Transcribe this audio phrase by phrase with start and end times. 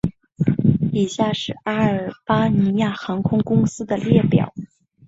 [0.91, 4.51] 以下是阿尔巴尼亚航空公司的列表